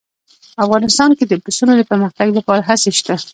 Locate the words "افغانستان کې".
0.63-1.25